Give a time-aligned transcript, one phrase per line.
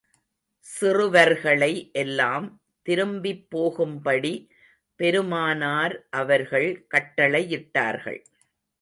[0.67, 1.91] சிறுவர்களை
[1.93, 2.47] எல்லாம்
[2.85, 4.33] திரும்பிப் போகும் படி,
[4.99, 8.21] பெருமானார் அவர்கள் கட்டளையிட்டார்கள்.